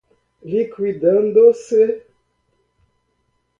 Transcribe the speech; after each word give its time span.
liquidando-se 0.51 1.87